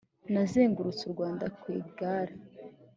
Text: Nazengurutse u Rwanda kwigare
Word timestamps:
Nazengurutse 0.31 1.01
u 1.05 1.13
Rwanda 1.15 1.45
kwigare 1.61 2.33